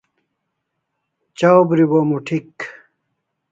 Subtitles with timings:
[1.37, 2.55] Chaw bribo muti'hik